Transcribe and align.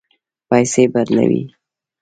پیسې 0.49 0.83
بدلوئ؟ 0.93 1.41